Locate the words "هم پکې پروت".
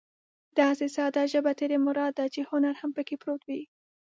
2.81-3.41